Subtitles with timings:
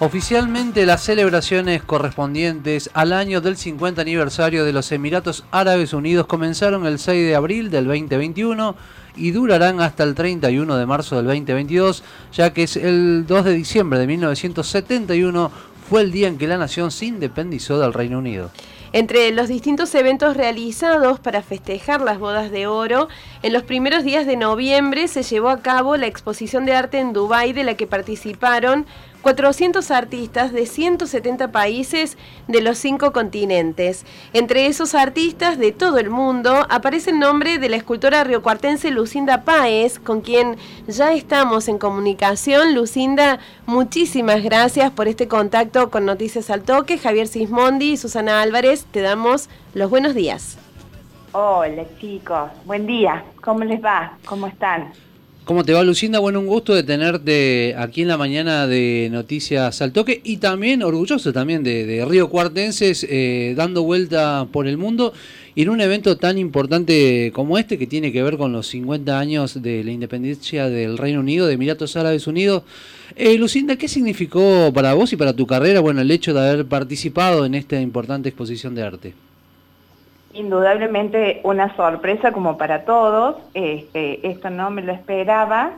[0.00, 6.86] Oficialmente las celebraciones correspondientes al año del 50 aniversario de los Emiratos Árabes Unidos comenzaron
[6.86, 8.76] el 6 de abril del 2021
[9.16, 13.52] y durarán hasta el 31 de marzo del 2022, ya que es el 2 de
[13.54, 15.50] diciembre de 1971
[15.90, 18.52] fue el día en que la nación se independizó del Reino Unido.
[18.92, 23.08] Entre los distintos eventos realizados para festejar las bodas de oro,
[23.42, 27.12] en los primeros días de noviembre se llevó a cabo la exposición de arte en
[27.12, 28.86] Dubái de la que participaron
[29.22, 34.04] 400 artistas de 170 países de los cinco continentes.
[34.32, 39.42] Entre esos artistas de todo el mundo aparece el nombre de la escultora riocuartense Lucinda
[39.44, 42.74] Páez, con quien ya estamos en comunicación.
[42.74, 46.98] Lucinda, muchísimas gracias por este contacto con Noticias al Toque.
[46.98, 50.58] Javier Sismondi y Susana Álvarez, te damos los buenos días.
[51.32, 54.16] Hola chicos, buen día, ¿cómo les va?
[54.24, 54.92] ¿Cómo están?
[55.48, 56.18] ¿Cómo te va, Lucinda?
[56.18, 60.82] Bueno, un gusto de tenerte aquí en la mañana de Noticias al Toque y también
[60.82, 65.14] orgulloso también de, Río Cuartenses eh, dando vuelta por el mundo
[65.54, 69.18] y en un evento tan importante como este que tiene que ver con los 50
[69.18, 72.64] años de la independencia del Reino Unido, de Emiratos Árabes Unidos.
[73.16, 76.66] Eh, Lucinda, ¿qué significó para vos y para tu carrera bueno, el hecho de haber
[76.66, 79.27] participado en esta importante exposición de arte?
[80.38, 85.72] Indudablemente una sorpresa como para todos, este, esto no me lo esperaba,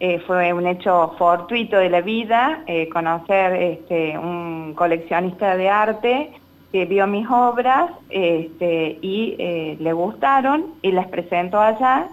[0.00, 6.32] eh, fue un hecho fortuito de la vida, eh, conocer este, un coleccionista de arte
[6.72, 12.08] que vio mis obras este, y eh, le gustaron y las presentó allá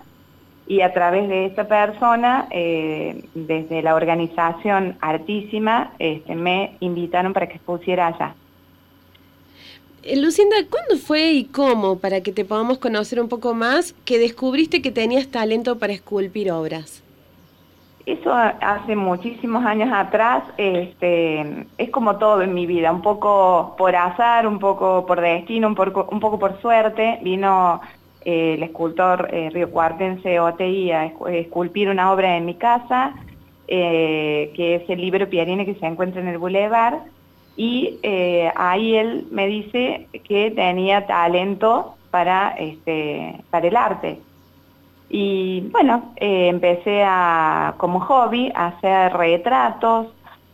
[0.67, 7.55] y a través de esta persona, desde la organización Artísima, este, me invitaron para que
[7.55, 8.35] expusiera allá.
[10.03, 14.17] Eh, Lucinda, ¿cuándo fue y cómo, para que te podamos conocer un poco más, que
[14.17, 17.03] descubriste que tenías talento para esculpir obras?
[18.07, 23.95] Eso hace muchísimos años atrás, este, es como todo en mi vida, un poco por
[23.95, 27.79] azar, un poco por destino, un poco, un poco por suerte, vino
[28.25, 33.13] eh, el escultor eh, Río Cuartense a esculpir una obra en mi casa,
[33.67, 37.03] que es el libro Piarine que se encuentra en el Boulevard,
[37.55, 44.19] y eh, ahí él me dice que tenía talento para, este, para el arte.
[45.09, 50.07] Y bueno, eh, empecé a, como hobby a hacer retratos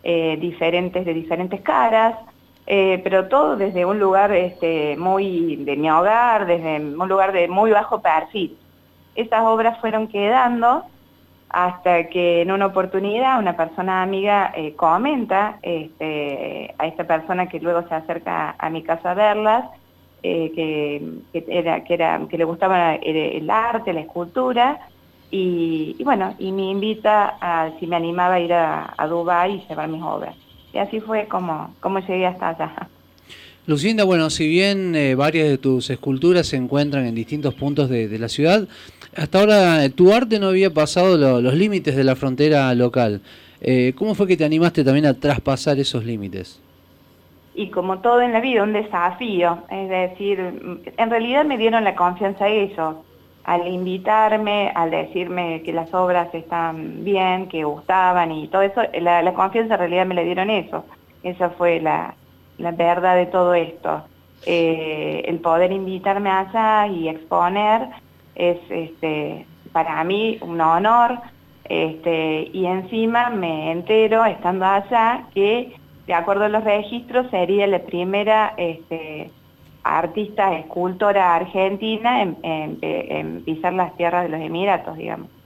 [0.04, 2.16] eh, diferentes de diferentes caras,
[2.66, 7.72] pero todo desde un lugar este, muy de mi hogar, desde un lugar de muy
[7.72, 8.58] bajo perfil.
[9.16, 10.84] Esas obras fueron quedando
[11.50, 17.60] hasta que en una oportunidad una persona amiga eh, comenta este, a esta persona que
[17.60, 19.66] luego se acerca a mi casa a verlas,
[20.24, 24.80] eh, que, era, que, le gustaba el, arte, la escultura,
[25.30, 29.68] y, bueno, y me invita a si me animaba a ir a, a Dubái y
[29.68, 30.36] llevar mis obras.
[30.74, 32.90] Y así fue como, como llegué hasta allá.
[33.68, 38.18] Lucinda, bueno, si bien eh, varias de tus esculturas se encuentran en distintos puntos de,
[38.18, 38.66] la ciudad,
[39.14, 43.20] hasta ahora eh, tu arte no había pasado los límites de la frontera local.
[43.60, 46.62] Eh, ¿Cómo fue que te animaste también a traspasar esos límites?
[47.56, 49.58] Y como todo en la vida, un desafío.
[49.70, 50.40] Es decir,
[50.96, 52.96] en realidad me dieron la confianza ellos.
[53.44, 59.22] Al invitarme, al decirme que las obras están bien, que gustaban y todo eso, la,
[59.22, 60.86] la confianza en realidad me la dieron eso.
[61.24, 62.16] Esa fue la,
[62.58, 64.04] la verdad de todo esto.
[64.46, 67.90] Eh, el poder invitarme allá y exponer
[68.36, 71.20] es este, para mí un honor
[71.66, 75.76] este, y encima me entero estando allá que
[76.06, 79.32] de acuerdo a los registros sería la primera este,
[79.84, 85.37] artista escultora argentina en pisar las tierras de los Emiratos, digamos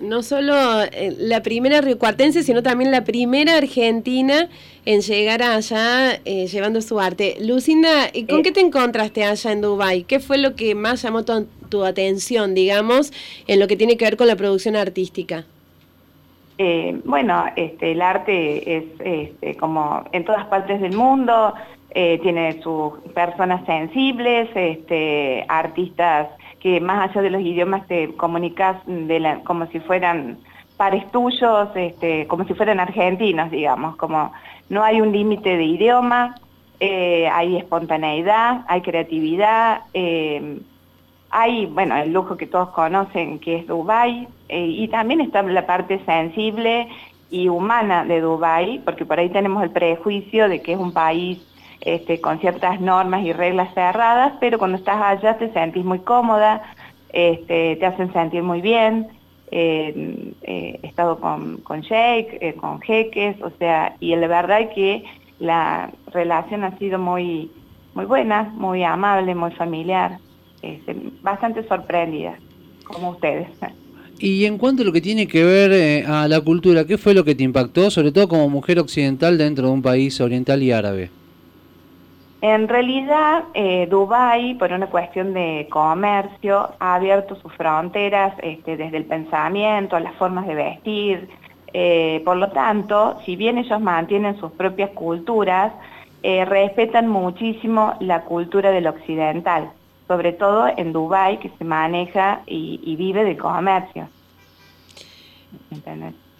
[0.00, 4.48] no solo eh, la primera riocuartense, sino también la primera argentina
[4.84, 7.36] en llegar allá eh, llevando su arte.
[7.40, 10.04] Lucinda, ¿con qué te encontraste allá en Dubái?
[10.04, 13.12] ¿Qué fue lo que más llamó tu, atención, digamos,
[13.46, 15.44] en lo que tiene que ver con la producción artística?
[16.58, 21.54] Eh, bueno, este, el arte es este, como en todas partes del mundo,
[21.92, 26.28] tiene sus personas sensibles, este, artistas
[26.60, 28.76] que más allá de los idiomas te comunicas
[29.44, 30.38] como si fueran
[30.76, 34.32] pares tuyos, este, como si fueran argentinos, digamos, como
[34.68, 36.36] no hay un límite de idioma,
[36.78, 40.58] eh, hay espontaneidad, hay creatividad, eh,
[41.30, 45.66] hay, bueno, el lujo que todos conocen que es Dubái, eh, y también está la
[45.66, 46.88] parte sensible
[47.30, 51.38] y humana de Dubái, porque por ahí tenemos el prejuicio de que es un país
[51.80, 56.62] este, con ciertas normas y reglas cerradas, pero cuando estás allá te sentís muy cómoda,
[57.12, 59.08] este, te hacen sentir muy bien,
[59.52, 65.04] he estado con, con Jake, con Jeques, o sea, y la verdad es que
[65.40, 67.50] la relación ha sido muy,
[67.94, 70.18] muy buena, muy amable, muy familiar,
[70.62, 72.38] este, bastante sorprendida,
[72.84, 73.48] como ustedes.
[74.22, 77.14] Y en cuanto a lo que tiene que ver eh, a la cultura, ¿qué fue
[77.14, 80.72] lo que te impactó, sobre todo como mujer occidental dentro de un país oriental y
[80.72, 81.10] árabe?
[82.42, 88.96] En realidad, eh, Dubái, por una cuestión de comercio, ha abierto sus fronteras este, desde
[88.96, 91.28] el pensamiento, las formas de vestir.
[91.72, 95.72] Eh, por lo tanto, si bien ellos mantienen sus propias culturas,
[96.22, 99.70] eh, respetan muchísimo la cultura del occidental
[100.10, 104.08] sobre todo en Dubái, que se maneja y, vive de comercio.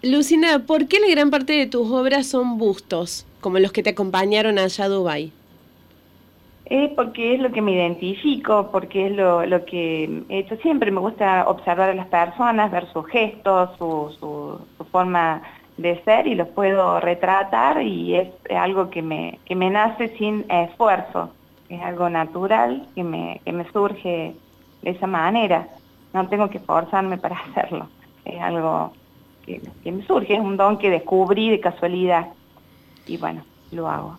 [0.03, 3.91] Lucina, ¿por qué la gran parte de tus obras son bustos, como los que te
[3.91, 5.31] acompañaron allá a Dubái?
[6.71, 10.89] Es porque es lo que me identifico, porque es lo, que he hecho siempre.
[10.89, 15.41] Me gusta observar a las personas, ver sus gestos, su, forma
[15.75, 20.45] de ser y los puedo retratar y es algo que me, que me nace sin
[20.49, 21.31] esfuerzo
[21.71, 24.35] es algo natural que me, que me surge
[24.81, 25.67] de esa manera.
[26.13, 27.87] No tengo que forzarme para hacerlo.
[28.25, 28.91] Es algo
[29.45, 32.27] que me surge, es un don que descubrí de casualidad.
[33.07, 34.17] Y bueno, lo hago.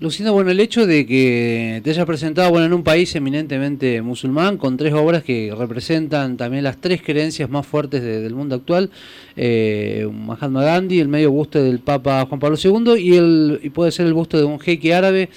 [0.00, 4.58] Lucinda, bueno, el hecho de que te hayas presentado bueno, en un país eminentemente musulmán,
[4.58, 8.90] con tres obras que representan también las tres creencias más fuertes del mundo actual,
[9.36, 13.92] eh, Mahatma Gandhi, el medio busto del Papa Juan Pablo II y, el, y puede
[13.92, 15.28] ser el busto de un jeque árabe,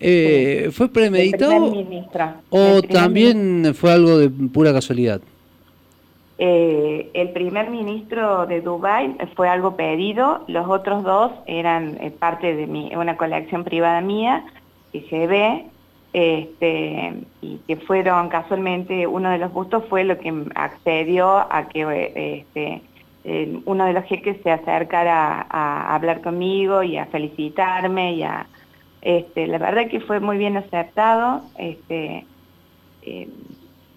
[0.00, 1.70] eh, ¿fue premeditado
[2.48, 5.20] o también fue algo de pura casualidad?
[6.38, 12.54] Eh, el primer ministro de Dubái fue algo pedido, los otros dos eran eh, parte
[12.54, 14.44] de mi, una colección privada mía
[14.92, 15.64] que llevé,
[16.12, 22.42] este, y que fueron casualmente, uno de los bustos fue lo que accedió a que
[22.44, 22.82] este,
[23.64, 28.46] uno de los jeques se acercara a, hablar conmigo y a felicitarme y a,
[29.00, 32.22] este, la verdad que fue muy bien aceptado, eh,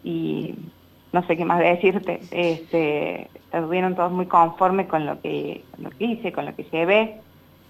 [0.03, 0.55] y
[1.11, 6.05] no sé qué más decirte, este, estuvieron todos muy conformes con lo que, lo que
[6.05, 7.15] hice, con lo que llevé.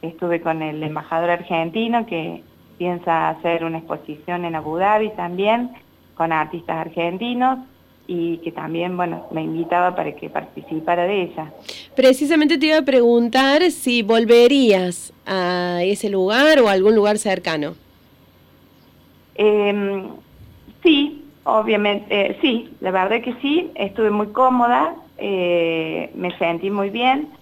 [0.01, 2.43] Estuve con el embajador argentino que
[2.77, 5.71] piensa hacer una exposición en Abu Dhabi también,
[6.15, 7.59] con artistas argentinos
[8.07, 11.53] y que también, bueno, me invitaba para que participara de ella.
[11.95, 17.75] Precisamente te iba a preguntar si volverías a ese lugar o a algún lugar cercano.
[19.35, 20.03] Eh,
[20.81, 26.89] sí, Obviamente, eh, sí, la verdad que sí, estuve muy cómoda, eh, me sentí muy
[26.91, 27.33] bien,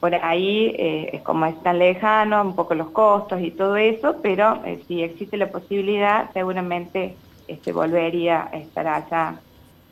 [0.00, 4.20] por ahí eh, es como es tan lejano, un poco los costos y todo eso,
[4.22, 9.44] pero si existe la posibilidad, seguramente este, volvería a estar allá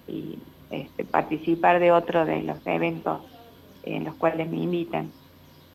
[0.06, 3.22] y este, participar de otro de los eventos
[3.82, 5.19] en los cuales me invitan.